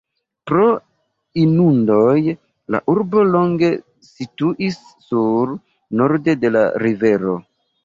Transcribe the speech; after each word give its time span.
Pro 0.51 0.63
inundoj, 1.41 2.15
la 2.77 2.81
urbo 2.95 3.27
longe 3.37 3.71
situis 4.09 4.81
nur 5.19 5.55
norde 6.03 6.39
de 6.47 6.55
la 6.59 6.67
rivero. 6.89 7.39